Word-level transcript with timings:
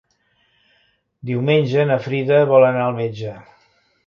Diumenge 1.31 1.85
na 1.91 1.99
Frida 2.07 2.41
vol 2.55 2.67
anar 2.71 2.89
al 2.89 2.99
metge. 3.05 3.37